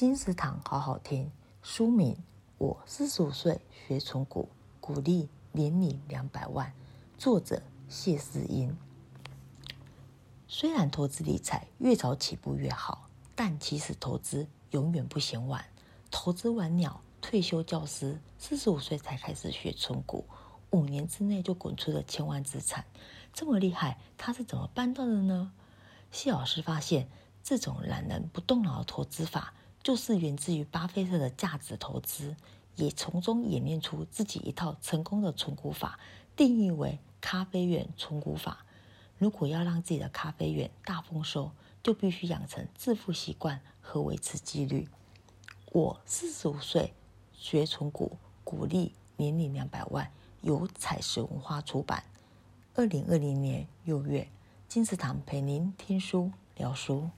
[0.00, 1.30] 金石堂好好听。
[1.62, 2.16] 书名：
[2.56, 4.48] 我四十五岁学存股，
[4.80, 6.72] 鼓励年领两百万。
[7.18, 8.74] 作者：谢思英。
[10.48, 15.62] 虽然投资理财越早起步越好，但其实投资永远不嫌晚。
[16.10, 20.24] 投资晚鸟，退休教师，四十五岁才开始学存股，
[20.70, 22.86] 五年之内就滚出了千万资产，
[23.34, 25.52] 这么厉害，他是怎么办到的呢？
[26.10, 27.06] 谢老师发现，
[27.42, 29.52] 这种懒人不动脑的投资法，
[29.82, 32.36] 就是源自于巴菲特的价值投资，
[32.76, 35.98] 也从中演练出自己一套成功的存股法，
[36.36, 38.64] 定义为咖啡园存股法。
[39.18, 44.88] 如果要让自己的咖啡园大丰收，就必须养成致富习惯和维持纪律。
[45.72, 46.92] 我四十五岁
[47.32, 50.10] 学存股，股利年领两百万，
[50.42, 52.04] 由彩石文化出版。
[52.74, 54.28] 二零二零年六月。
[54.68, 57.10] 金石堂陪您听书聊书。